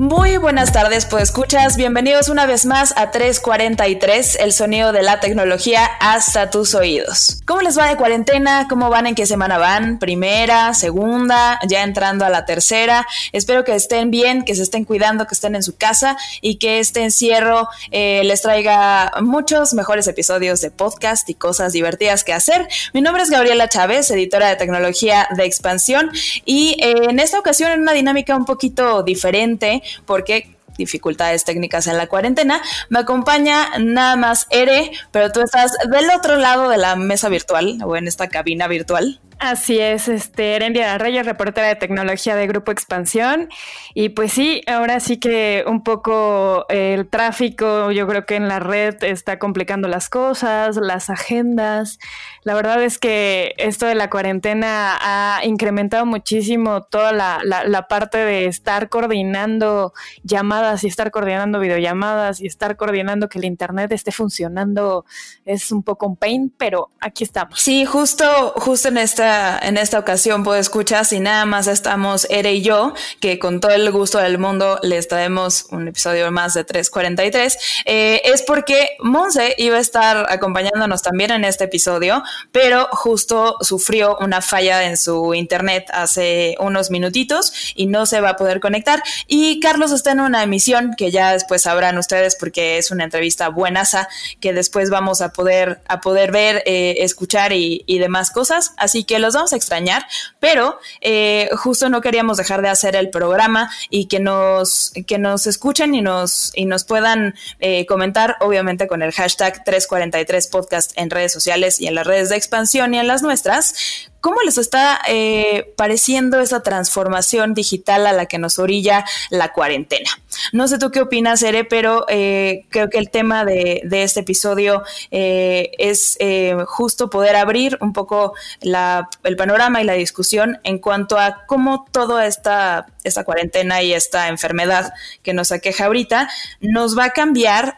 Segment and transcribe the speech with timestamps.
[0.00, 1.76] Muy buenas tardes, pues escuchas.
[1.76, 7.42] Bienvenidos una vez más a 343, el sonido de la tecnología hasta tus oídos.
[7.44, 8.66] ¿Cómo les va de cuarentena?
[8.66, 9.06] ¿Cómo van?
[9.06, 9.98] ¿En qué semana van?
[9.98, 10.72] ¿Primera?
[10.72, 11.60] ¿Segunda?
[11.68, 13.06] ¿Ya entrando a la tercera?
[13.32, 16.78] Espero que estén bien, que se estén cuidando, que estén en su casa y que
[16.78, 22.68] este encierro eh, les traiga muchos mejores episodios de podcast y cosas divertidas que hacer.
[22.94, 26.10] Mi nombre es Gabriela Chávez, editora de tecnología de expansión
[26.46, 31.96] y eh, en esta ocasión en una dinámica un poquito diferente porque dificultades técnicas en
[31.96, 32.62] la cuarentena.
[32.88, 37.78] Me acompaña nada más Ere, pero tú estás del otro lado de la mesa virtual
[37.84, 39.20] o en esta cabina virtual.
[39.40, 43.48] Así es, este, Erendia Reyes, reportera de tecnología de Grupo Expansión.
[43.94, 48.58] Y pues sí, ahora sí que un poco el tráfico, yo creo que en la
[48.58, 51.98] red está complicando las cosas, las agendas.
[52.42, 58.18] La verdad es que esto de la cuarentena ha incrementado muchísimo toda la, la parte
[58.18, 64.12] de estar coordinando llamadas y estar coordinando videollamadas y estar coordinando que el Internet esté
[64.12, 65.06] funcionando.
[65.46, 67.58] Es un poco un pain, pero aquí estamos.
[67.58, 69.29] Sí, justo, justo en esta
[69.62, 73.72] en esta ocasión, pues escuchas, y nada más estamos Ere y yo, que con todo
[73.72, 79.54] el gusto del mundo les traemos un episodio más de 343, eh, es porque Monse
[79.58, 82.22] iba a estar acompañándonos también en este episodio,
[82.52, 88.30] pero justo sufrió una falla en su internet hace unos minutitos y no se va
[88.30, 89.02] a poder conectar.
[89.26, 93.48] Y Carlos está en una emisión que ya después sabrán ustedes porque es una entrevista
[93.48, 94.08] buenaza
[94.40, 98.72] que después vamos a poder, a poder ver, eh, escuchar y, y demás cosas.
[98.76, 100.06] Así que los vamos a extrañar,
[100.38, 105.46] pero eh, justo no queríamos dejar de hacer el programa y que nos, que nos
[105.46, 111.10] escuchen y nos, y nos puedan eh, comentar, obviamente con el hashtag 343 podcast en
[111.10, 115.00] redes sociales y en las redes de expansión y en las nuestras, ¿Cómo les está
[115.08, 120.10] eh, pareciendo esa transformación digital a la que nos orilla la cuarentena?
[120.52, 124.82] No sé tú qué opinas, Ere, pero eh, creo que el tema de, este episodio
[125.10, 126.18] eh, es
[126.66, 132.26] justo poder abrir un poco el panorama y la discusión en cuanto a cómo toda
[132.26, 134.92] esta, esta cuarentena y esta enfermedad
[135.22, 136.28] que nos aqueja ahorita
[136.60, 137.76] nos va a cambiar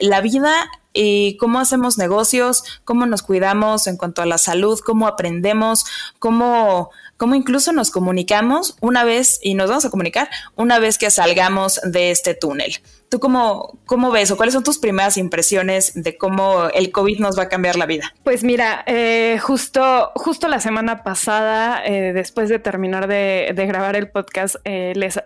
[0.00, 5.06] la vida y cómo hacemos negocios, cómo nos cuidamos en cuanto a la salud, cómo
[5.06, 5.84] aprendemos,
[6.18, 11.10] cómo, cómo incluso nos comunicamos una vez, y nos vamos a comunicar una vez que
[11.10, 12.76] salgamos de este túnel.
[13.08, 17.38] ¿Tú cómo, cómo ves o cuáles son tus primeras impresiones de cómo el COVID nos
[17.38, 18.12] va a cambiar la vida?
[18.24, 24.10] Pues mira, eh, justo, justo la semana pasada, eh, después de terminar de, grabar el
[24.10, 25.20] podcast, eh, les,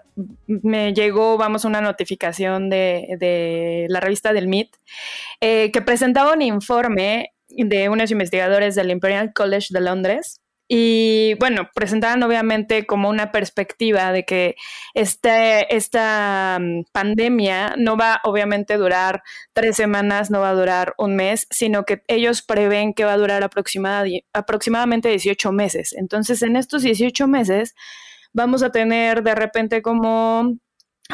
[0.46, 4.76] me llegó, vamos, una notificación de, de la revista del MIT
[5.40, 10.39] que presentaba un informe de unos investigadores del Imperial College de Londres
[10.72, 14.54] y bueno, presentaban obviamente como una perspectiva de que
[14.94, 20.94] este, esta mm, pandemia no va obviamente a durar tres semanas, no va a durar
[20.96, 25.92] un mes, sino que ellos prevén que va a durar aproximadamente 18 meses.
[25.92, 27.74] Entonces, en estos 18 meses
[28.32, 30.54] vamos a tener de repente como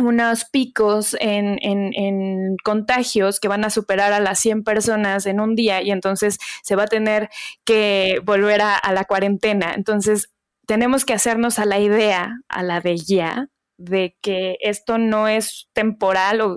[0.01, 5.55] unos picos en, en, contagios que van a superar a las 100 personas en un
[5.55, 7.29] día y entonces se va a tener
[7.65, 9.75] que volver a, a la cuarentena.
[9.75, 10.31] Entonces,
[10.67, 13.49] tenemos que hacernos a la idea, a la de ya,
[13.79, 16.57] de que esto no es temporal o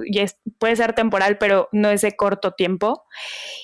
[0.58, 3.04] puede ser temporal, pero no es de corto tiempo.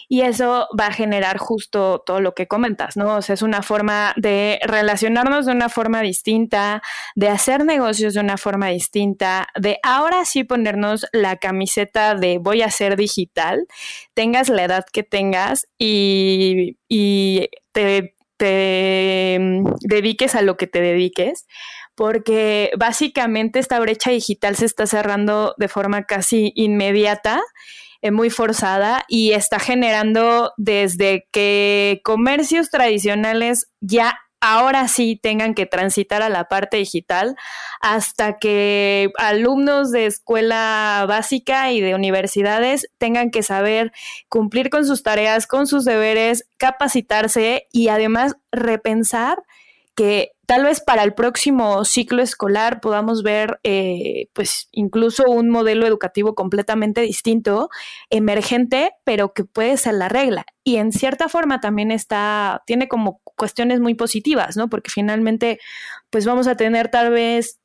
[0.08, 3.16] Y eso va a generar justo todo lo que comentas, ¿no?
[3.18, 6.82] O sea, es una forma de relacionarnos de una forma distinta,
[7.16, 12.62] de hacer negocios de una forma distinta, de ahora sí ponernos la camiseta de voy
[12.62, 13.68] a ser digital,
[14.14, 20.82] tengas la edad que tengas y, y te, te mm, dediques a lo que te
[20.82, 21.46] dediques
[21.96, 27.42] porque básicamente esta brecha digital se está cerrando de forma casi inmediata,
[28.02, 35.66] eh, muy forzada, y está generando desde que comercios tradicionales ya ahora sí tengan que
[35.66, 37.36] transitar a la parte digital
[37.82, 43.92] hasta que alumnos de escuela básica y de universidades tengan que saber
[44.30, 49.40] cumplir con sus tareas, con sus deberes, capacitarse y además repensar
[49.96, 55.88] que tal vez para el próximo ciclo escolar podamos ver eh, pues incluso un modelo
[55.88, 57.70] educativo completamente distinto,
[58.10, 60.46] emergente, pero que puede ser la regla.
[60.64, 64.70] Y en cierta forma también está, tiene como cuestiones muy positivas, ¿no?
[64.70, 65.60] Porque finalmente
[66.10, 67.60] pues vamos a tener tal vez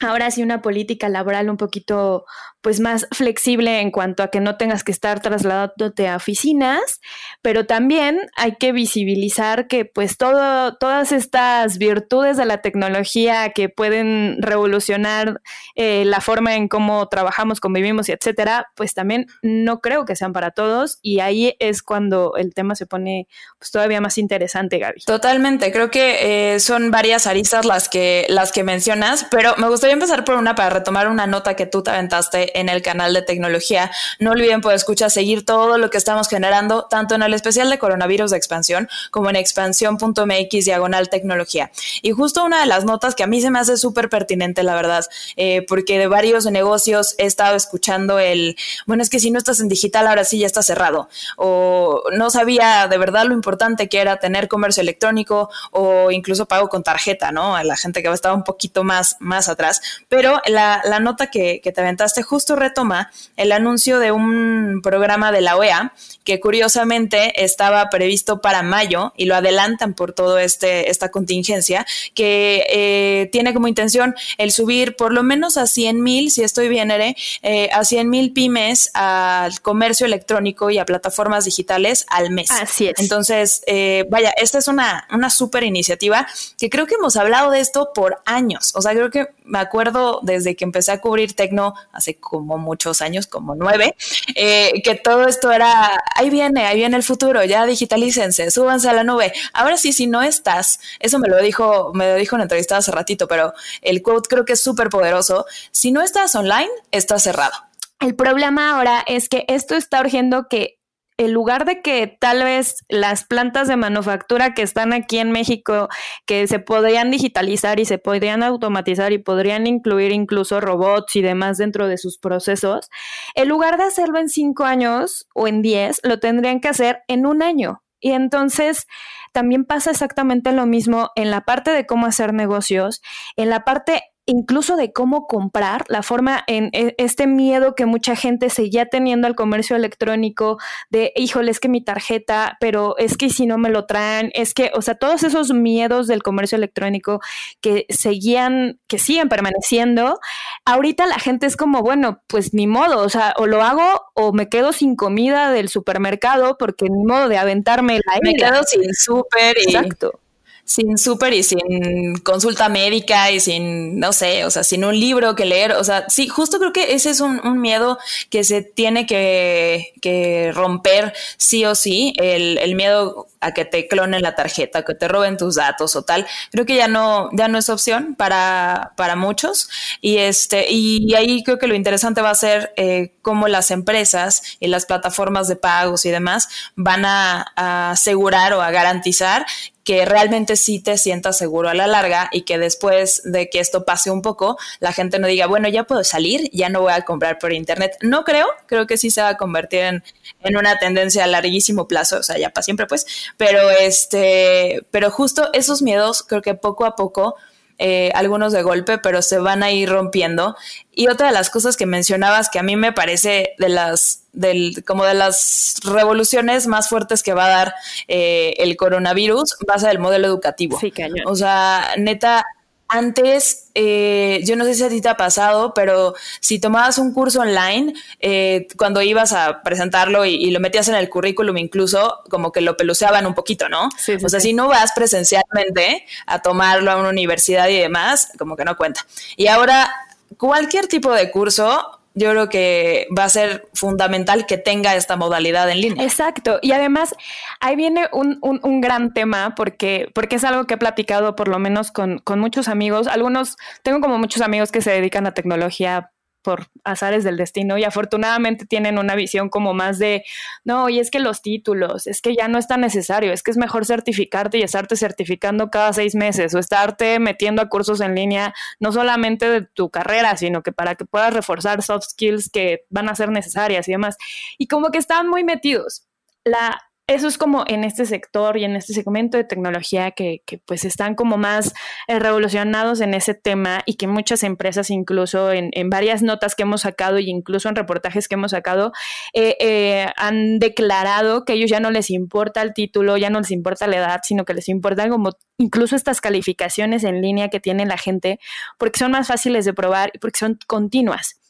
[0.00, 2.24] ahora sí una política laboral un poquito
[2.62, 7.00] pues más flexible en cuanto a que no tengas que estar trasladándote a oficinas,
[7.42, 13.68] pero también hay que visibilizar que pues todo, todas estas virtudes de la tecnología que
[13.68, 15.40] pueden revolucionar
[15.74, 20.32] eh, la forma en cómo trabajamos, convivimos y etcétera, pues también no creo que sean
[20.32, 23.26] para todos y ahí es cuando el tema se pone
[23.58, 25.00] pues todavía más interesante, Gaby.
[25.04, 29.94] Totalmente, creo que eh, son varias aristas las que, las que mencionas, pero me gustaría
[29.94, 33.22] empezar por una para retomar una nota que tú te aventaste en el canal de
[33.22, 33.90] tecnología.
[34.20, 37.80] No olviden, por escuchar, seguir todo lo que estamos generando, tanto en el especial de
[37.80, 41.72] coronavirus de expansión como en expansión.mx diagonal tecnología.
[42.00, 44.76] Y justo una de las notas que a mí se me hace súper pertinente, la
[44.76, 48.56] verdad, eh, porque de varios negocios he estado escuchando el,
[48.86, 51.08] bueno, es que si no estás en digital, ahora sí ya está cerrado.
[51.36, 56.68] O no sabía de verdad lo importante que era tener comercio electrónico o incluso pago
[56.68, 57.56] con tarjeta, ¿no?
[57.56, 59.71] A la gente que va a estar un poquito más, más atrás.
[60.08, 65.32] Pero la, la nota que, que, te aventaste justo retoma el anuncio de un programa
[65.32, 65.92] de la OEA
[66.24, 72.64] que curiosamente estaba previsto para mayo y lo adelantan por todo este esta contingencia que
[72.70, 76.90] eh, tiene como intención el subir por lo menos a 100 mil, si estoy bien,
[76.90, 82.50] Ere, eh, a 100 mil pymes al comercio electrónico y a plataformas digitales al mes.
[82.50, 82.94] Así es.
[82.98, 86.26] Entonces, eh, vaya, esta es una, una súper iniciativa
[86.58, 88.72] que creo que hemos hablado de esto por años.
[88.74, 93.00] O sea, creo que me acuerdo desde que empecé a cubrir tecno hace como muchos
[93.00, 93.96] años, como nueve,
[94.34, 98.92] eh, que todo esto era, ahí viene, ahí viene el futuro, ya digitalícense, súbanse a
[98.92, 99.32] la nube.
[99.52, 102.92] Ahora sí, si no estás, eso me lo dijo, me lo dijo en entrevista hace
[102.92, 105.46] ratito, pero el quote creo que es súper poderoso.
[105.70, 107.54] Si no estás online, estás cerrado.
[108.00, 110.81] El problema ahora es que esto está urgiendo que
[111.16, 115.88] en lugar de que tal vez las plantas de manufactura que están aquí en México,
[116.26, 121.58] que se podrían digitalizar y se podrían automatizar y podrían incluir incluso robots y demás
[121.58, 122.88] dentro de sus procesos,
[123.34, 127.26] en lugar de hacerlo en cinco años o en diez, lo tendrían que hacer en
[127.26, 127.82] un año.
[128.00, 128.86] Y entonces
[129.32, 133.00] también pasa exactamente lo mismo en la parte de cómo hacer negocios,
[133.36, 138.14] en la parte incluso de cómo comprar, la forma en e, este miedo que mucha
[138.16, 140.58] gente seguía teniendo al comercio electrónico
[140.90, 144.54] de, híjole, es que mi tarjeta, pero es que si no me lo traen, es
[144.54, 147.20] que, o sea, todos esos miedos del comercio electrónico
[147.60, 150.20] que seguían, que siguen permaneciendo,
[150.64, 154.32] ahorita la gente es como, bueno, pues ni modo, o sea, o lo hago o
[154.32, 158.92] me quedo sin comida del supermercado porque ni modo de aventarme la Me quedo sin
[158.94, 159.56] súper.
[159.58, 160.21] Exacto
[160.64, 165.34] sin súper y sin consulta médica y sin, no sé, o sea, sin un libro
[165.34, 165.72] que leer.
[165.72, 167.98] O sea, sí, justo creo que ese es un, miedo
[168.30, 173.86] que se tiene que, que, romper sí o sí, el, el miedo a que te
[173.88, 176.26] clonen la tarjeta, que te roben tus datos o tal.
[176.50, 179.68] Creo que ya no, ya no es opción para, para muchos.
[180.00, 184.56] Y este, y ahí creo que lo interesante va a ser eh, cómo las empresas
[184.60, 189.44] y las plataformas de pagos y demás van a, a asegurar o a garantizar
[189.84, 193.84] que realmente sí te sientas seguro a la larga y que después de que esto
[193.84, 197.02] pase un poco, la gente no diga, bueno, ya puedo salir, ya no voy a
[197.02, 197.96] comprar por internet.
[198.00, 200.04] No creo, creo que sí se va a convertir en,
[200.40, 203.06] en una tendencia a larguísimo plazo, o sea, ya para siempre pues,
[203.36, 207.36] pero este, pero justo esos miedos creo que poco a poco,
[207.84, 210.54] eh, algunos de golpe, pero se van a ir rompiendo.
[210.94, 214.84] Y otra de las cosas que mencionabas que a mí me parece de las, del,
[214.86, 217.74] como de las revoluciones más fuertes que va a dar
[218.06, 220.78] eh, el coronavirus, va a ser el modelo educativo.
[220.78, 221.26] Sí, cañón.
[221.26, 222.46] O sea, neta,
[222.92, 227.14] antes, eh, yo no sé si a ti te ha pasado, pero si tomabas un
[227.14, 232.52] curso online, eh, cuando ibas a presentarlo y, lo metías en el currículum, incluso como
[232.52, 233.88] que lo peluceaban un poquito, ¿no?
[234.22, 238.66] o sea, si no vas presencialmente a tomarlo a una universidad y demás, como que
[238.66, 239.06] no cuenta.
[239.36, 239.90] Y ahora,
[240.36, 245.70] cualquier tipo de curso, yo creo que va a ser fundamental que tenga esta modalidad
[245.70, 246.04] en línea.
[246.04, 246.58] Exacto.
[246.62, 247.14] Y además,
[247.60, 251.58] ahí viene un, un, gran tema porque, porque es algo que he platicado por lo
[251.58, 253.06] menos con, con muchos amigos.
[253.06, 256.10] Algunos, tengo como muchos amigos que se dedican a tecnología
[256.42, 260.24] por azares del destino y afortunadamente tienen una visión como más de,
[260.64, 263.50] no, y es que los títulos, es que ya no es tan necesario, es que
[263.50, 268.14] es mejor certificarte y estarte certificando cada seis meses o estarte metiendo a cursos en
[268.14, 272.84] línea, no solamente de tu carrera, sino que para que puedas reforzar soft skills que
[272.90, 274.16] van a ser necesarias y demás.
[274.58, 276.06] Y como que están muy metidos.
[276.44, 280.84] La, eso es como en este sector y en este segmento de tecnología que, pues
[280.84, 281.74] están como más
[282.06, 286.82] eh, revolucionados en ese tema y que muchas empresas incluso en, varias notas que hemos
[286.82, 288.92] sacado y incluso en reportajes que hemos sacado
[289.34, 293.50] eh, eh, han declarado que ellos ya no les importa el título, ya no les
[293.50, 297.84] importa la edad, sino que les importan como incluso estas calificaciones en línea que tiene
[297.84, 298.38] la gente
[298.78, 301.41] porque son más fáciles de probar y porque son continuas.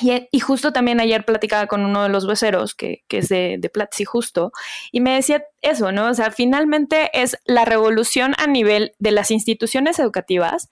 [0.00, 4.04] Y, justo también ayer platicaba con uno de los voceros, que, es de, de Platzi
[4.04, 4.52] justo,
[4.92, 6.08] y me decía eso, ¿no?
[6.08, 10.70] O sea, finalmente es la revolución a nivel de las instituciones educativas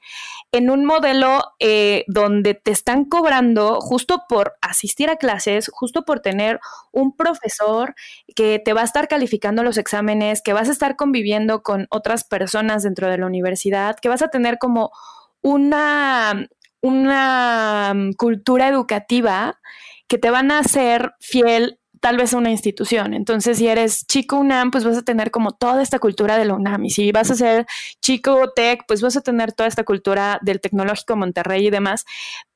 [0.52, 6.20] en un modelo eh, donde te están cobrando justo por asistir a clases, justo por
[6.20, 6.60] tener
[6.92, 7.94] un profesor
[8.34, 12.22] que te va a estar calificando los exámenes, que vas a estar conviviendo con otras
[12.24, 14.92] personas dentro de la universidad, que vas a tener como
[15.42, 16.48] una
[16.82, 19.58] una mm, cultura educativa
[20.08, 23.14] que te van a hacer fiel tal vez a una institución.
[23.14, 26.54] Entonces, si eres chico UNAM, pues vas a tener como toda esta cultura de la
[26.54, 26.84] UNAM.
[26.84, 27.66] Y si vas a ser
[28.00, 32.04] chico TEC, pues vas a tener toda esta cultura del tecnológico Monterrey y demás.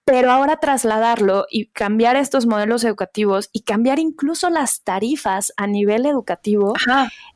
[0.05, 6.07] Pero ahora trasladarlo y cambiar estos modelos educativos y cambiar incluso las tarifas a nivel
[6.07, 6.75] educativo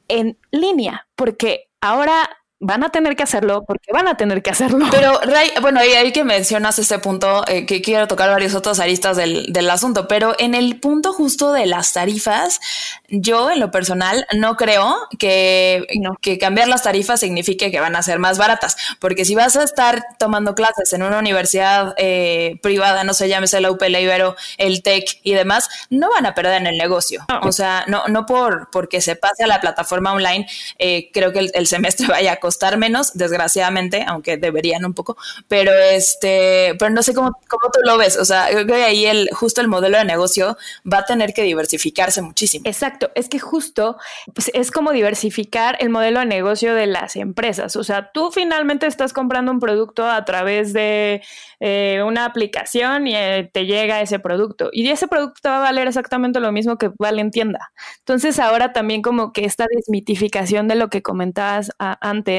[0.09, 2.29] en línea, porque ahora
[2.61, 4.87] van a tener que hacerlo porque van a tener que hacerlo.
[4.91, 9.17] Pero, Ray, bueno, ahí, que mencionas este punto, eh, que quiero tocar varios otros aristas
[9.17, 12.61] del, del, asunto, pero en el punto justo de las tarifas,
[13.09, 15.87] yo en lo personal no creo que,
[16.21, 19.65] que cambiar las tarifas signifique que van a ser más baratas, porque si vas a
[19.65, 24.83] estar tomando clases en una universidad eh, privada, no sé, llámese la UPL Ibero, el
[24.83, 27.25] TEC y demás, no van a perder en el negocio.
[27.43, 30.47] O sea, no, no por porque se pase a la plataforma online,
[30.79, 35.17] eh, creo que el, el semestre vaya a costar menos, desgraciadamente, aunque deberían un poco,
[35.49, 38.19] pero este, pero no sé cómo, cómo tú lo ves.
[38.19, 41.43] O sea, creo que ahí el, justo el modelo de negocio va a tener que
[41.43, 42.65] diversificarse muchísimo.
[42.67, 43.97] Exacto, es que justo
[44.35, 47.77] pues, es como diversificar el modelo de negocio de las empresas.
[47.77, 51.23] O sea, tú finalmente estás comprando un producto a través de
[51.61, 54.69] eh, una aplicación y eh, te llega ese producto.
[54.71, 57.73] Y ese producto va a valer exactamente lo mismo que vale en tienda.
[58.01, 62.34] Entonces ahora también como que esta desmitificación de lo que comentabas antes,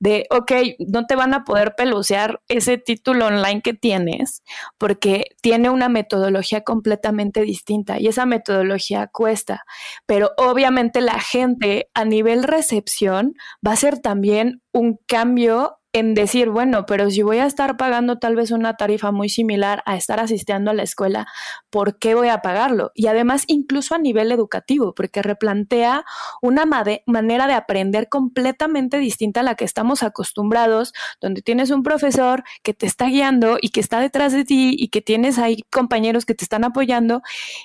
[0.00, 4.42] de, ok, no te van a poder pelucear ese título online que tienes
[4.78, 9.64] porque tiene una metodología completamente distinta y esa metodología cuesta.
[10.06, 13.34] Pero obviamente la gente a nivel recepción
[13.66, 18.18] va a ser también un cambio en decir, bueno, pero si voy a estar pagando
[18.18, 21.26] tal vez una tarifa muy similar a estar asistiendo a la escuela,
[21.70, 22.92] ¿por qué voy a pagarlo?
[22.94, 26.04] Y además incluso a nivel educativo, porque replantea
[26.42, 32.44] una manera de aprender completamente distinta a la que estamos acostumbrados, donde tienes un profesor
[32.62, 36.26] que te está guiando y que está detrás de ti y que tienes ahí compañeros
[36.26, 37.22] que te están apoyando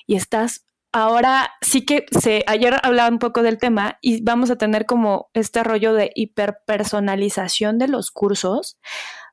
[0.08, 2.06] y estás ahora sí que
[2.48, 7.80] ayer hablaba un poco del tema y vamos a tener como este rollo de hiperpersonalización
[7.80, 8.78] de los cursos,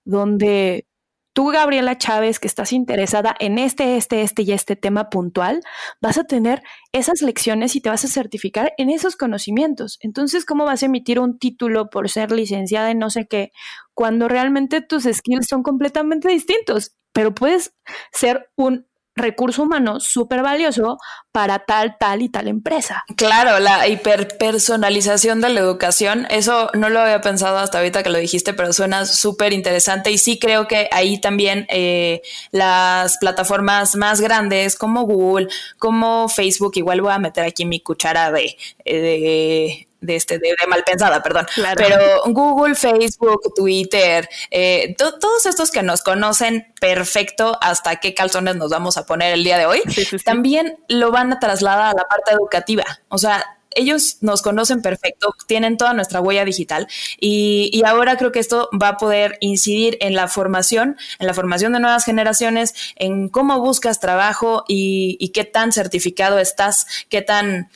[0.04, 0.88] donde
[1.32, 5.60] tú, Gabriela Chávez, que estás interesada en este, este, este y este tema puntual,
[6.00, 6.62] vas a tener
[6.92, 9.98] esas lecciones y te vas a certificar en esos conocimientos.
[10.00, 13.52] Entonces, ¿cómo vas a emitir un título por ser licenciada en no sé qué,
[13.94, 16.96] cuando realmente tus skills son completamente distintos?
[17.12, 17.74] Pero puedes
[18.12, 18.89] ser un
[19.20, 20.98] recurso humano súper valioso
[21.32, 23.04] para tal, tal y tal empresa.
[23.16, 28.18] Claro, la hiperpersonalización de la educación, eso no lo había pensado hasta ahorita que lo
[28.18, 34.20] dijiste, pero suena súper interesante y sí creo que ahí también eh, las plataformas más
[34.20, 35.48] grandes como Google,
[35.78, 40.82] como Facebook, igual voy a meter aquí mi cuchara de, de de este de, mal
[40.84, 41.46] pensada, perdón.
[41.76, 48.70] Pero Google, Facebook, Twitter, eh, todos estos que nos conocen perfecto hasta qué calzones nos
[48.70, 49.82] vamos a poner el día de hoy,
[50.24, 52.84] también lo van a trasladar a la parte educativa.
[53.08, 56.88] O sea, ellos nos conocen perfecto, tienen toda nuestra huella digital
[57.20, 61.72] y, ahora creo que esto va a poder incidir en la formación, en la formación
[61.72, 67.68] de nuevas generaciones, en cómo buscas trabajo y, y qué tan certificado estás, qué tan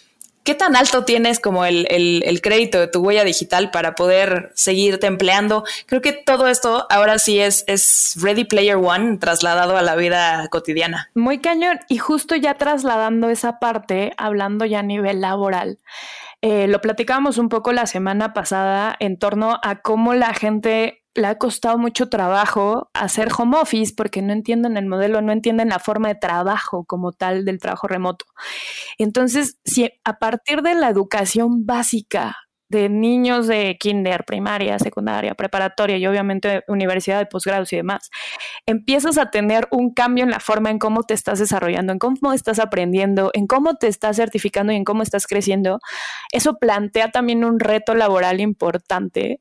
[0.45, 5.65] ¿Qué tan alto tienes como el, crédito de tu huella digital para poder seguirte empleando?
[5.87, 10.47] Creo que todo esto ahora sí es, es Ready Player One trasladado a la vida
[10.51, 11.11] cotidiana.
[11.15, 11.81] Muy cañón.
[11.89, 15.79] Y justo ya trasladando esa parte, hablando ya a nivel laboral,
[16.43, 21.27] eh, lo platicábamos un poco la semana pasada en torno a cómo la gente le
[21.29, 25.79] ha costado mucho trabajo hacer home office porque no entienden el modelo, no entienden la
[25.79, 28.27] forma de trabajo como tal del trabajo remoto.
[28.99, 32.37] Entonces, si a partir de la educación básica
[32.69, 38.11] de niños de kinder, primaria, secundaria, preparatoria y obviamente universidad de posgrados y demás,
[38.67, 42.33] empiezas a tener un cambio en la forma en cómo te estás desarrollando, en cómo
[42.33, 45.79] estás aprendiendo, en cómo te estás certificando y en cómo estás creciendo,
[46.33, 49.41] eso plantea también un reto laboral importante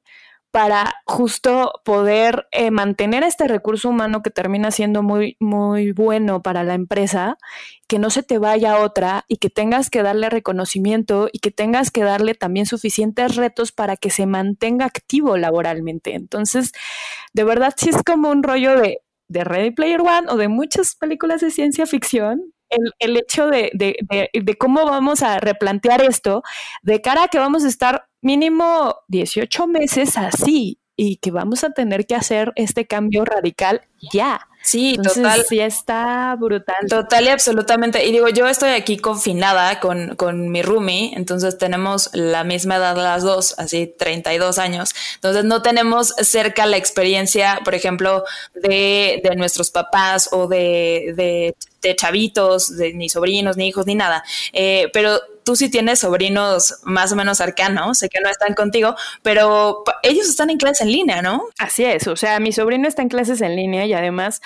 [0.54, 6.64] para justo poder eh, mantener este recurso humano que termina siendo muy, muy bueno para
[6.64, 7.38] la empresa,
[7.88, 11.90] que no se te vaya otra y que tengas que darle reconocimiento y que tengas
[11.90, 16.14] que darle también suficientes retos para que se mantenga activo laboralmente.
[16.14, 16.72] Entonces,
[17.34, 20.94] de verdad, sí es como un rollo de, de Ready Player One o de muchas
[20.94, 22.53] películas de ciencia ficción,
[23.00, 26.44] el, hecho de, de, cómo vamos a replantear esto
[26.82, 31.72] de cara a que vamos a estar mínimo 18 meses así y que vamos a
[31.72, 34.48] tener que hacer este cambio radical ya.
[34.62, 35.44] Sí, total.
[35.48, 36.76] Sí, está brutal.
[36.88, 38.06] Total y absolutamente.
[38.06, 42.96] Y digo, yo estoy aquí confinada con, con mi roomie, entonces tenemos la misma edad
[42.96, 44.96] las dos, así 32 años.
[45.16, 51.56] Entonces no tenemos cerca la experiencia, por ejemplo, de, de nuestros papás o de, de,
[51.90, 54.24] de chavitos, de ni sobrinos, ni hijos, ni nada.
[54.54, 58.96] Eh, pero tú sí tienes sobrinos más o menos cercanos, sé que no están contigo,
[59.22, 61.44] pero ellos están en clases en línea, ¿no?
[61.60, 64.42] Así es, o sea, mi sobrino está en clases en línea y además,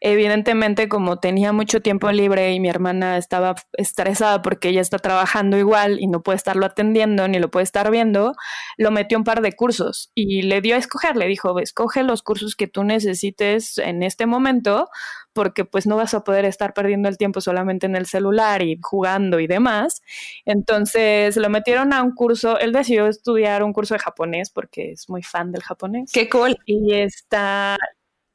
[0.00, 5.56] evidentemente, como tenía mucho tiempo libre y mi hermana estaba estresada porque ella está trabajando
[5.56, 8.34] igual y no puede estarlo atendiendo ni lo puede estar viendo,
[8.76, 12.22] lo metió un par de cursos y le dio a escoger, le dijo, escoge los
[12.22, 14.88] cursos que tú necesites en este momento
[15.32, 18.78] porque pues no vas a poder estar perdiendo el tiempo solamente en el celular y
[18.82, 20.02] jugando y demás.
[20.44, 25.08] Entonces lo metieron a un curso, él decidió estudiar un curso de japonés porque es
[25.08, 26.10] muy fan del japonés.
[26.12, 26.56] Qué cool.
[26.66, 27.76] Y está,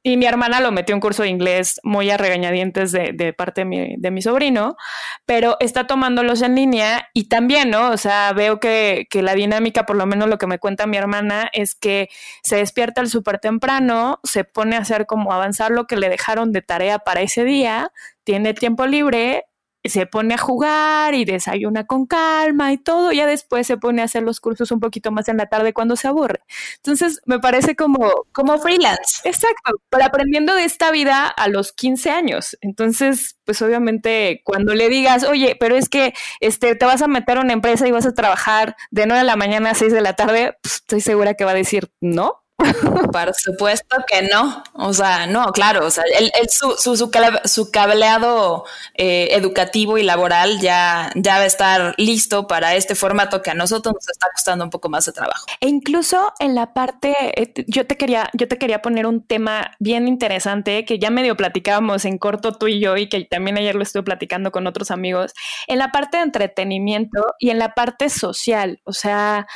[0.07, 3.61] y mi hermana lo metió en un curso de inglés muy a regañadientes de, parte
[3.61, 4.77] de mi, de mi, sobrino,
[5.25, 7.89] pero está tomándolos en línea y también, ¿no?
[7.89, 10.97] O sea, veo que, que la dinámica, por lo menos lo que me cuenta mi
[10.97, 12.09] hermana, es que
[12.43, 16.51] se despierta el súper temprano, se pone a hacer como avanzar lo que le dejaron
[16.51, 17.91] de tarea para ese día,
[18.23, 19.45] tiene tiempo libre,
[19.89, 24.05] se pone a jugar y desayuna con calma y todo, ya después se pone a
[24.05, 26.41] hacer los cursos un poquito más en la tarde cuando se aburre.
[26.77, 28.11] Entonces, me parece como...
[28.31, 29.21] Como freelance.
[29.23, 32.57] Exacto, pero aprendiendo de esta vida a los 15 años.
[32.61, 37.37] Entonces, pues obviamente cuando le digas, oye, pero es que este, te vas a meter
[37.37, 40.01] a una empresa y vas a trabajar de 9 de la mañana a 6 de
[40.01, 42.44] la tarde, pues, estoy segura que va a decir, no,
[43.11, 44.63] por supuesto que no.
[44.73, 45.85] O sea, no, claro.
[45.85, 51.45] O sea, el, su, su, su, cableado eh, educativo y laboral ya, ya va a
[51.45, 55.11] estar listo para este formato que a nosotros nos está costando un poco más de
[55.11, 55.45] trabajo.
[55.59, 59.71] E incluso en la parte, eh, yo te quería, yo te quería poner un tema
[59.79, 63.75] bien interesante que ya medio platicábamos en corto tú y yo y que también ayer
[63.75, 65.33] lo estuve platicando con otros amigos,
[65.67, 68.81] en la parte de entretenimiento y en la parte social.
[68.83, 69.47] O sea,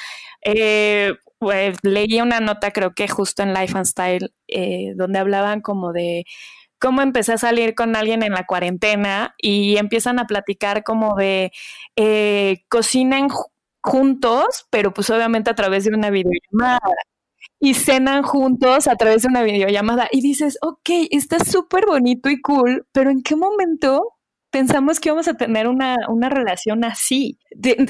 [0.43, 5.61] eh, pues, leí una nota, creo que justo en Life and Style, eh, donde hablaban
[5.61, 6.25] como de
[6.79, 11.51] cómo empecé a salir con alguien en la cuarentena y empiezan a platicar como de
[11.95, 13.29] eh, cocinan
[13.83, 16.79] juntos, pero pues obviamente a través de una videollamada.
[17.61, 20.07] Y cenan juntos a través de una videollamada.
[20.11, 24.15] Y dices, ok, está súper bonito y cool, pero ¿en qué momento
[24.51, 27.39] pensamos que íbamos a tener una, una relación así?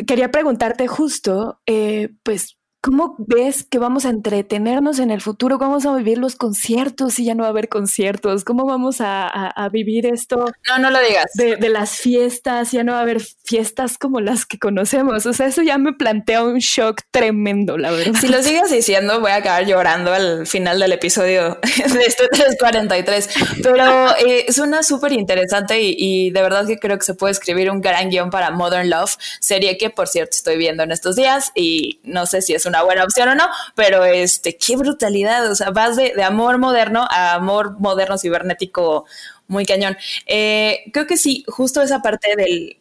[0.08, 5.58] quería preguntarte justo, eh, pues, ¿Cómo ves que vamos a entretenernos en el futuro?
[5.58, 8.46] ¿Cómo vamos a vivir los conciertos si ya no va a haber conciertos?
[8.46, 10.46] ¿Cómo vamos a, vivir esto?
[10.70, 11.26] No, no lo digas.
[11.34, 15.26] De, las fiestas, ya no va a haber fiestas como las que conocemos.
[15.26, 18.18] O sea, eso ya me plantea un shock tremendo, la verdad.
[18.20, 21.60] Si lo sigues diciendo, voy a acabar llorando al final del episodio
[21.94, 23.30] de este 343.
[23.62, 27.70] Pero eh, suena súper interesante y, y de verdad que creo que se puede escribir
[27.72, 31.52] un gran guion para Modern Love, serie que, por cierto, estoy viendo en estos días
[31.56, 35.56] y no sé si es una buena opción o no, pero este, qué brutalidad, o
[35.56, 39.06] sea, vas de, amor moderno a amor moderno cibernético
[39.48, 39.98] muy cañón.
[40.28, 42.79] Eh, creo que sí, justo esa parte del,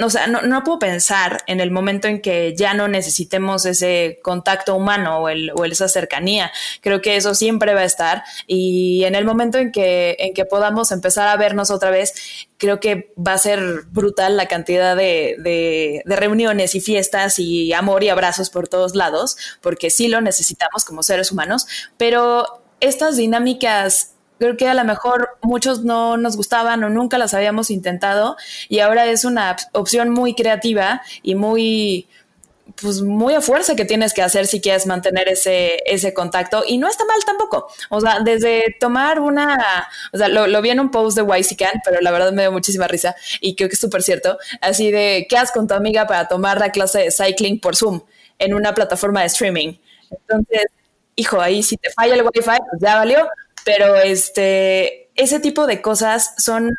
[0.00, 4.20] o sea, no, no, puedo pensar en el momento en que ya no necesitemos ese
[4.22, 6.50] contacto humano o, el, o, esa cercanía.
[6.80, 10.46] Creo que eso siempre va a estar y en el momento en que, en que
[10.46, 12.14] podamos empezar a vernos otra vez,
[12.56, 17.74] creo que va a ser brutal la cantidad de, de, de reuniones y fiestas y
[17.74, 21.66] amor y abrazos por todos lados, porque sí lo necesitamos como seres humanos,
[21.98, 27.34] pero estas dinámicas creo que a lo mejor muchos no nos gustaban o nunca las
[27.34, 28.36] habíamos intentado
[28.68, 32.08] y ahora es una opción muy creativa y muy
[32.80, 36.78] pues muy a fuerza que tienes que hacer si quieres mantener ese, ese contacto y
[36.78, 37.66] no está mal tampoco.
[37.90, 42.00] O sea, desde tomar una, o sea, lo, vi en un post de YCCAN, pero
[42.00, 45.36] la verdad me dio muchísima risa y creo que es súper cierto, así de, ¿qué
[45.36, 48.00] haces con tu amiga para tomar la clase de cycling por Zoom?
[48.42, 49.74] en una plataforma de streaming.
[50.10, 50.66] Entonces,
[51.16, 53.28] hijo, ahí si te falla el wifi, pues ya valió,
[53.64, 56.72] pero este, ese tipo de cosas son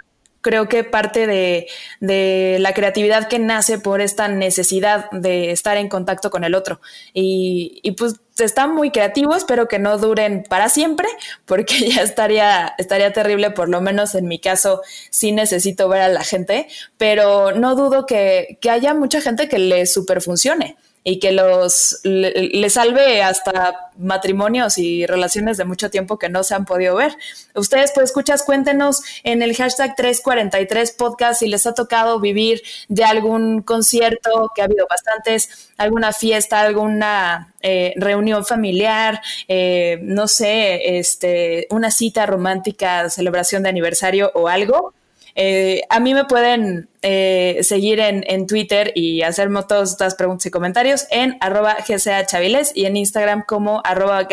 [0.44, 1.68] creo que parte de,
[2.02, 6.82] de, la creatividad que nace por esta necesidad de estar en contacto con el otro.
[7.14, 11.08] Y, y, pues están muy creativos, espero que no duren para siempre,
[11.46, 16.10] porque ya estaría, estaría terrible, por lo menos en mi caso, sí necesito ver a
[16.10, 16.68] la gente,
[16.98, 22.00] pero no dudo que, que haya mucha gente que le super funcione y que los
[22.04, 27.18] le, salve hasta matrimonios y relaciones de mucho tiempo que no se han podido ver.
[27.56, 33.04] Ustedes, pues escuchas, cuéntenos en el hashtag 343 podcast si les ha tocado vivir de
[33.04, 40.98] algún concierto, que ha habido bastantes, alguna fiesta, alguna eh, reunión familiar, eh, no sé,
[41.00, 44.94] este, una cita romántica, celebración de aniversario o algo
[45.36, 50.46] eh, a mí me pueden eh, seguir en, en, Twitter y hacerme todas estas preguntas
[50.46, 54.28] y comentarios en arroba gcachaviles y en Instagram como arroba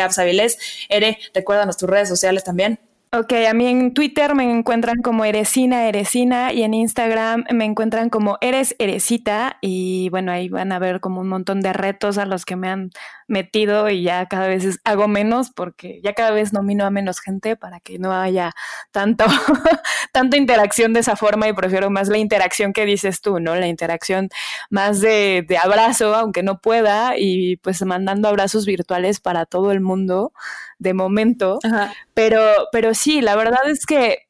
[1.35, 2.79] recuérdanos tus redes sociales también.
[3.13, 8.09] Ok, a mí en Twitter me encuentran como Eresina Eresina y en Instagram me encuentran
[8.09, 12.25] como Eres Eresita y bueno, ahí van a ver como un montón de retos a
[12.25, 12.91] los que me han
[13.31, 17.57] metido y ya cada vez hago menos porque ya cada vez nomino a menos gente
[17.57, 18.53] para que no haya
[18.91, 19.25] tanto,
[20.13, 23.55] tanta interacción de esa forma y prefiero más la interacción que dices tú, ¿no?
[23.55, 24.29] La interacción
[24.69, 29.81] más de, de abrazo, aunque no pueda, y pues mandando abrazos virtuales para todo el
[29.81, 30.33] mundo
[30.79, 31.61] de momento.
[32.15, 32.41] Pero,
[32.73, 34.30] pero sí, la verdad es que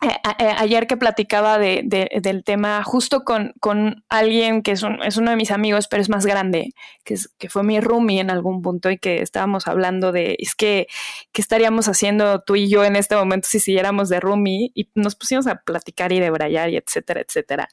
[0.00, 1.82] ayer que platicaba de,
[2.20, 6.08] del tema justo con, con alguien que es, es, uno de mis amigos, pero es
[6.08, 10.36] más grande, que, que fue mi roomie en algún punto y que estábamos hablando de,
[10.38, 10.88] es que,
[11.32, 14.72] ¿qué estaríamos haciendo tú y yo en este momento si siguiéramos de roomie?
[14.74, 17.68] Y nos pusimos a platicar y de brayar y etcétera, etcétera.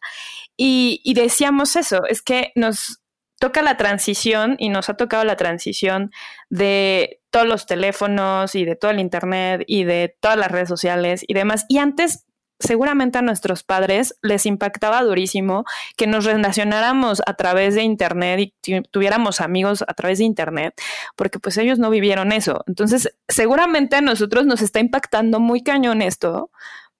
[0.55, 3.00] Y, y decíamos eso, es que nos,
[3.41, 6.11] toca la transición y nos ha tocado la transición
[6.51, 11.23] de todos los teléfonos y de todo el Internet y de todas las redes sociales
[11.27, 11.65] y demás.
[11.67, 12.27] Y antes
[12.59, 15.65] seguramente a nuestros padres les impactaba durísimo
[15.97, 20.79] que nos relacionáramos a través de Internet y tuviéramos amigos a través de Internet,
[21.15, 22.63] porque pues ellos no vivieron eso.
[22.67, 26.51] Entonces, seguramente a nosotros nos está impactando muy cañón esto,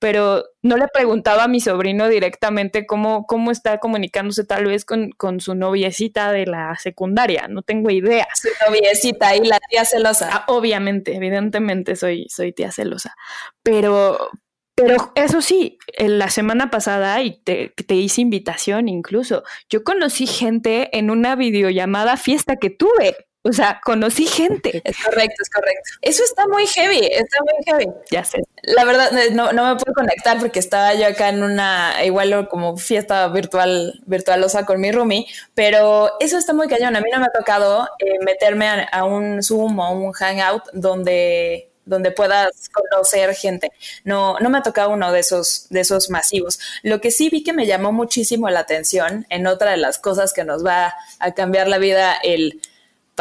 [0.01, 5.11] pero no le preguntaba a mi sobrino directamente cómo, cómo está comunicándose tal vez con,
[5.11, 8.27] con, su noviecita de la secundaria, no tengo idea.
[8.33, 10.29] Su noviecita y la tía celosa.
[10.33, 13.13] Ah, obviamente, evidentemente soy, soy tía celosa,
[13.61, 14.31] pero,
[14.73, 20.97] pero eso sí, la semana pasada, y te, te, hice invitación incluso, yo conocí gente
[20.97, 23.15] en una videollamada fiesta que tuve.
[23.43, 24.81] O sea, conocí gente.
[24.91, 25.89] Es correcto, es correcto.
[26.01, 27.93] Eso está muy heavy, está muy heavy.
[28.11, 28.39] Ya sé.
[28.63, 32.77] La verdad, no, no me puedo conectar porque estaba yo acá en una, igual como
[32.77, 35.25] fiesta virtual, virtualosa con mi roomie,
[35.55, 36.95] pero eso está muy cañón.
[36.95, 41.67] A mí no me ha tocado eh, meterme a, un Zoom o un Hangout donde
[41.83, 43.71] donde puedas conocer gente.
[44.03, 46.59] No, no me ha tocado uno de esos, de esos masivos.
[46.83, 50.31] Lo que sí vi que me llamó muchísimo la atención en otra de las cosas
[50.31, 52.61] que nos va a cambiar la vida el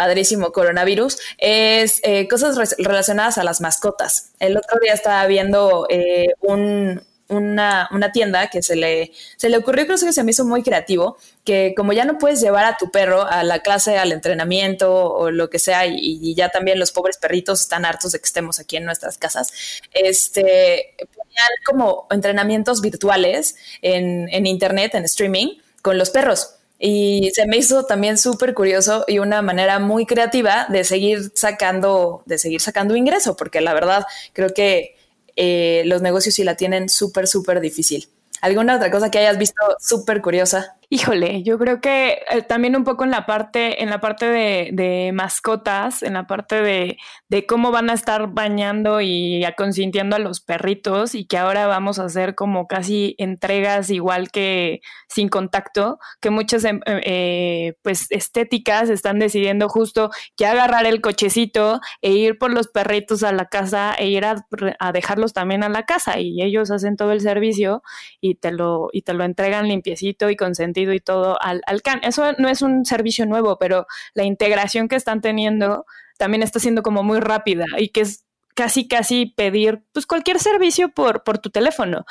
[0.00, 4.32] padrísimo coronavirus, es eh, cosas relacionadas a las mascotas.
[4.40, 9.98] El otro día estaba viendo eh, una, tienda que se le, se le ocurrió, creo
[9.98, 13.26] que se me hizo muy creativo, que como ya no puedes llevar a tu perro
[13.26, 17.60] a la clase, al entrenamiento o lo que sea, y, ya también los pobres perritos
[17.60, 19.52] están hartos de que estemos aquí en nuestras casas,
[19.92, 26.59] este, ponían como entrenamientos virtuales en, en internet, en streaming, con los perros.
[26.82, 32.22] Y se me hizo también súper curioso y una manera muy creativa de seguir sacando,
[32.24, 34.96] de seguir sacando ingreso, porque la verdad creo que
[35.36, 38.08] eh, los negocios sí la tienen súper, súper difícil.
[38.40, 40.79] ¿Alguna otra cosa que hayas visto súper curiosa?
[40.92, 45.12] Híjole, yo creo que eh, también un poco en la parte, en la parte de,
[45.14, 51.14] mascotas, en la parte de, cómo van a estar bañando y consintiendo a los perritos
[51.14, 56.64] y que ahora vamos a hacer como casi entregas igual que sin contacto, que muchas
[56.64, 62.52] em, eh, eh, pues estéticas están decidiendo justo que agarrar el cochecito e ir por
[62.52, 64.44] los perritos a la casa e ir a,
[64.80, 67.84] a dejarlos también a la casa y ellos hacen todo el servicio
[68.20, 72.00] y te lo, y te lo entregan limpiecito y consentido y todo al, al CAN.
[72.02, 75.84] Eso no es un servicio nuevo, pero la integración que están teniendo
[76.18, 80.90] también está siendo como muy rápida y que es casi casi pedir pues cualquier servicio
[80.90, 82.04] por, por tu teléfono,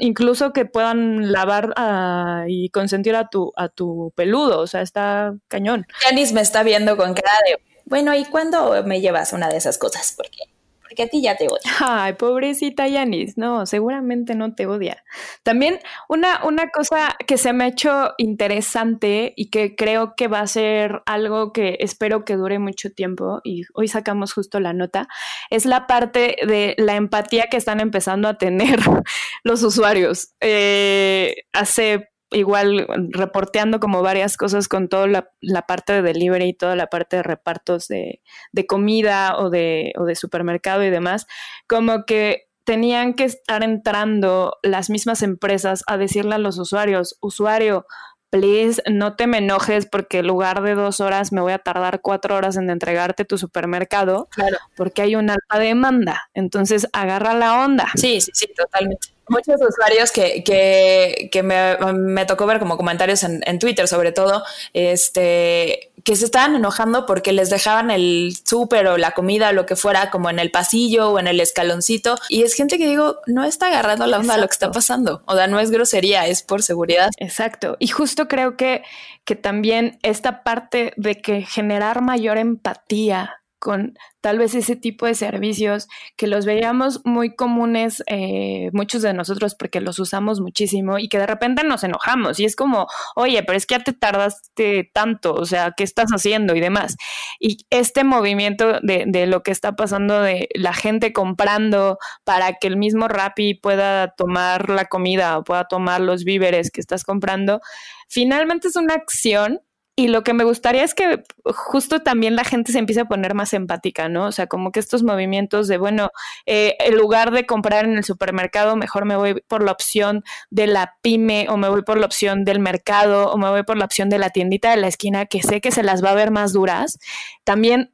[0.00, 5.34] incluso que puedan lavar ah, y consentir a tu a tu peludo, o sea, está
[5.48, 5.86] cañón.
[6.00, 9.78] Janice me está viendo con cara de, bueno, ¿y cuándo me llevas una de esas
[9.78, 10.14] cosas?
[10.16, 10.51] Porque
[10.92, 11.60] porque a ti ya te odia.
[11.80, 15.02] Ay, pobrecita Yanis, no, seguramente no te odia.
[15.42, 20.40] También una, una cosa que se me ha hecho interesante y que creo que va
[20.40, 25.08] a ser algo que espero que dure mucho tiempo, y hoy sacamos justo la nota,
[25.48, 28.78] es la parte de la empatía que están empezando a tener
[29.44, 30.34] los usuarios.
[30.40, 35.06] Eh, hace igual reporteando como varias cosas con toda
[35.40, 38.20] la, parte de delivery y toda la parte de repartos de,
[38.66, 41.26] comida o de, o de supermercado y demás,
[41.66, 47.86] como que tenían que estar entrando las mismas empresas a decirle a los usuarios, usuario,
[48.30, 52.00] please, no te me enojes porque en lugar de dos horas me voy a tardar
[52.00, 54.56] cuatro horas en entregarte tu supermercado, claro.
[54.74, 56.30] porque hay una alta demanda.
[56.32, 57.90] Entonces, agarra la onda.
[57.94, 63.22] Sí, sí, sí, totalmente muchos usuarios que, que, que me, me, tocó ver como comentarios
[63.22, 68.86] en, en, Twitter, sobre todo, este, que se estaban enojando porque les dejaban el súper
[68.86, 72.16] o la comida o lo que fuera como en el pasillo o en el escaloncito.
[72.28, 75.22] Y es gente que digo, no está agarrando la onda a lo que está pasando.
[75.26, 77.10] O sea, no es grosería, es por seguridad.
[77.18, 77.76] Exacto.
[77.78, 78.82] Y justo creo que,
[79.24, 85.14] que también esta parte de que generar mayor empatía con tal vez ese tipo de
[85.14, 91.08] servicios que los veíamos muy comunes eh, muchos de nosotros porque los usamos muchísimo y
[91.08, 94.90] que de repente nos enojamos y es como, oye, pero es que ya te tardaste
[94.92, 96.96] tanto, o sea, ¿qué estás haciendo y demás?
[97.38, 102.66] Y este movimiento de, de lo que está pasando de la gente comprando para que
[102.66, 107.60] el mismo Rappi pueda tomar la comida o pueda tomar los víveres que estás comprando,
[108.08, 109.60] finalmente es una acción
[109.94, 113.34] y lo que me gustaría es que justo también la gente se empiece a poner
[113.34, 114.26] más empática, ¿no?
[114.26, 116.10] O sea, como que estos movimientos de, bueno,
[116.46, 120.66] eh, en lugar de comprar en el supermercado, mejor me voy por la opción de
[120.66, 123.84] la pyme o me voy por la opción del mercado o me voy por la
[123.84, 126.30] opción de la tiendita de la esquina que sé que se las va a ver
[126.30, 126.98] más duras.
[127.44, 127.92] También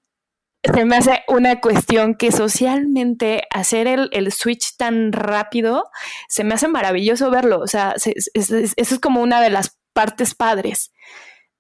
[0.63, 5.91] se me hace una cuestión que socialmente hacer el, el switch tan rápido,
[6.29, 7.59] se me hace maravilloso verlo.
[7.59, 10.93] O sea, eso es como una de las partes padres.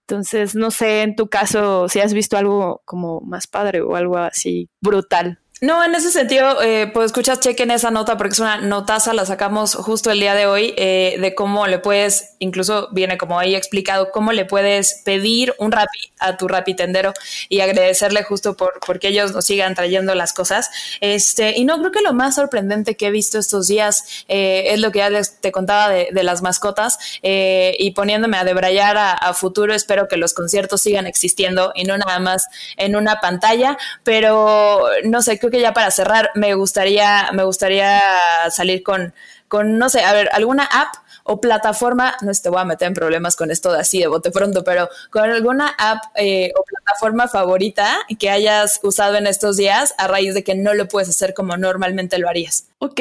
[0.08, 4.16] Entonces, no sé en tu caso si has visto algo como más padre o algo
[4.16, 5.38] así brutal.
[5.60, 9.26] No, en ese sentido, eh, pues escuchas, chequen esa nota porque es una notaza, la
[9.26, 13.56] sacamos justo el día de hoy, eh, de cómo le puedes, incluso viene como ahí
[13.56, 17.12] explicado, cómo le puedes pedir un rapi a tu rapi tendero
[17.48, 20.70] y agradecerle justo por porque ellos nos sigan trayendo las cosas.
[21.00, 24.78] Este, y no creo que lo más sorprendente que he visto estos días eh, es
[24.78, 28.96] lo que ya les, te contaba de, de las mascotas eh, y poniéndome a debrayar
[28.96, 33.18] a, a futuro, espero que los conciertos sigan existiendo y no nada más en una
[33.20, 38.00] pantalla, pero no sé, que ya para cerrar me gustaría, me gustaría
[38.50, 39.14] salir con,
[39.48, 42.94] con, no sé, a ver, alguna app o plataforma, no te voy a meter en
[42.94, 46.77] problemas con esto de así de bote pronto, pero con alguna app eh, o plataforma
[47.30, 51.34] favorita que hayas usado en estos días a raíz de que no lo puedes hacer
[51.34, 52.68] como normalmente lo harías.
[52.78, 53.00] Ok,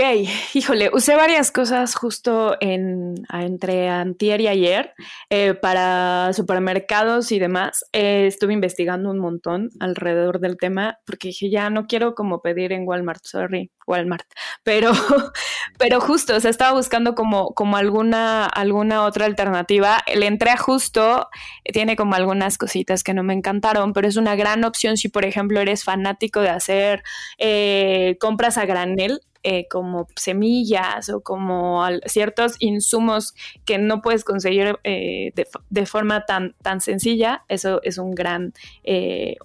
[0.53, 4.93] híjole, usé varias cosas justo en entre antier y ayer
[5.29, 7.85] eh, para supermercados y demás.
[7.93, 12.71] Eh, estuve investigando un montón alrededor del tema porque dije ya no quiero como pedir
[12.71, 14.27] en Walmart, sorry, Walmart,
[14.63, 14.91] pero,
[15.79, 19.99] pero justo, o sea, estaba buscando como, como alguna, alguna otra alternativa.
[20.13, 21.29] Le entré a justo,
[21.63, 25.25] tiene como algunas cositas que no me encantaron, pero es una gran opción si, por
[25.25, 27.03] ejemplo, eres fanático de hacer
[27.37, 29.21] eh, compras a granel.
[29.43, 35.31] Eh, como semillas o como ciertos insumos que no puedes conseguir eh,
[35.69, 38.51] de, forma tan, tan sencilla, eso es un gran,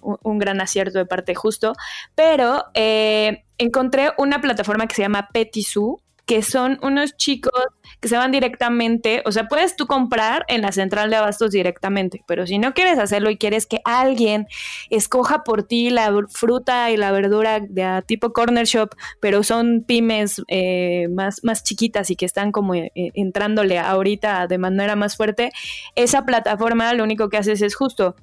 [0.01, 1.73] un, un, gran acierto de parte justo.
[2.15, 7.51] Pero encontré una plataforma que se llama Petisu, que son unos chicos
[7.99, 12.23] que se van directamente, o sea, puedes tú comprar en la central de abastos directamente,
[12.27, 14.47] pero si no quieres hacerlo y quieres que alguien
[14.89, 20.41] escoja por ti la fruta y la verdura de tipo corner shop, pero son pymes
[20.47, 25.51] eh, más, más chiquitas y que están como eh, entrándole ahorita de manera más fuerte,
[25.95, 28.15] esa plataforma lo único que haces es justo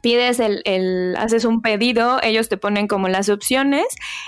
[0.00, 3.84] pides el, el, haces un pedido, ellos te ponen como las opciones,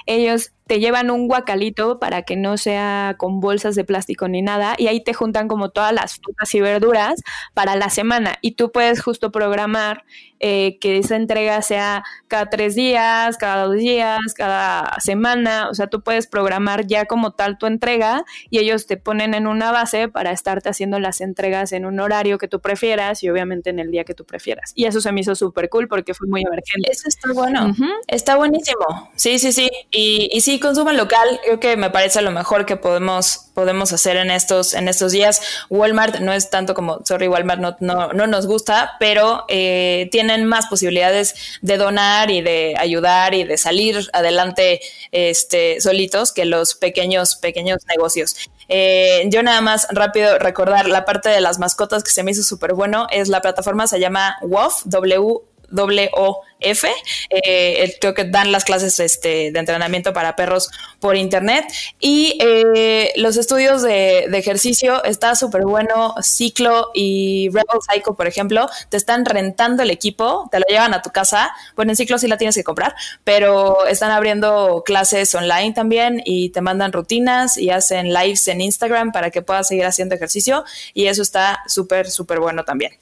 [0.06, 4.74] ellos te llevan un guacalito para que no sea con bolsas de plástico ni nada
[4.78, 7.22] y ahí te juntan como todas las frutas y verduras
[7.54, 10.04] para la semana y tú puedes justo programar
[10.44, 15.86] eh, que esa entrega sea cada tres días, cada dos días, cada semana, o sea,
[15.86, 20.08] tú puedes programar ya como tal tu entrega y ellos te ponen en una base
[20.08, 23.92] para estarte haciendo las entregas en un horario que tú prefieras y obviamente en el
[23.92, 24.72] día que tú prefieras.
[24.74, 26.90] Y eso se me hizo súper cool porque fue muy emergente.
[26.90, 27.72] Eso está bueno,
[28.08, 29.12] está buenísimo.
[29.14, 29.70] Sí, sí, sí.
[29.92, 34.16] Y, y sí, consuman local, creo que me parece lo mejor que podemos, podemos hacer
[34.16, 35.42] en estos, en estos días.
[35.68, 40.46] Walmart no es tanto como, sorry, Walmart no, no, no nos gusta, pero eh, tienen
[40.46, 46.74] más posibilidades de donar y de ayudar y de salir adelante este, solitos que los
[46.74, 48.36] pequeños, pequeños negocios.
[48.68, 52.42] Eh, yo nada más rápido recordar la parte de las mascotas que se me hizo
[52.42, 56.84] súper bueno es la plataforma se llama WOF, W WOF.
[57.30, 61.64] Eh, creo que dan las clases este, de entrenamiento para perros por internet.
[62.00, 66.14] Y eh, los estudios de, ejercicio está súper bueno.
[66.22, 71.02] Ciclo y Rebel Psycho, por ejemplo, te están rentando el equipo, te lo llevan a
[71.02, 71.50] tu casa.
[71.76, 76.50] Bueno, en Ciclo sí la tienes que comprar, pero están abriendo clases online también y
[76.50, 80.64] te mandan rutinas y hacen lives en Instagram para que puedas seguir haciendo ejercicio.
[80.94, 82.92] Y eso está súper, súper bueno también.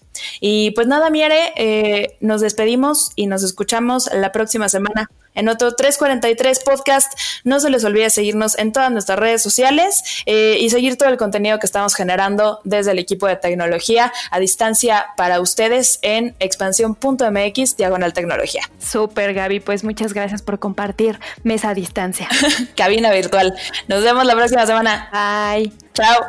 [0.40, 5.74] Y pues nada, Miere, eh, nos despedimos y nos escuchamos la próxima semana en otro
[5.74, 7.12] 343 podcast.
[7.44, 11.16] No se les olvide seguirnos en todas nuestras redes sociales eh, y seguir todo el
[11.16, 17.76] contenido que estamos generando desde el equipo de tecnología a distancia para ustedes en expansión.mx
[17.76, 18.62] diagonal tecnología.
[18.78, 19.60] Súper, Gaby.
[19.60, 22.28] Pues muchas gracias por compartir mesa a distancia.
[22.76, 23.54] Cabina virtual.
[23.88, 25.08] Nos vemos la próxima semana.
[25.12, 25.72] Bye.
[25.94, 26.26] Chao.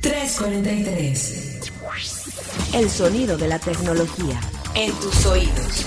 [0.00, 1.49] 343.
[2.72, 4.40] El sonido de la tecnología.
[4.76, 5.86] En tus oídos.